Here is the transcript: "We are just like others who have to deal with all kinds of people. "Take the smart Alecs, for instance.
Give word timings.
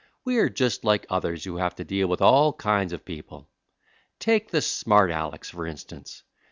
"We 0.25 0.39
are 0.39 0.49
just 0.49 0.83
like 0.83 1.05
others 1.11 1.43
who 1.43 1.57
have 1.57 1.75
to 1.75 1.83
deal 1.83 2.07
with 2.07 2.23
all 2.23 2.53
kinds 2.53 2.91
of 2.91 3.05
people. 3.05 3.51
"Take 4.17 4.49
the 4.49 4.63
smart 4.63 5.11
Alecs, 5.11 5.51
for 5.51 5.67
instance. 5.67 6.23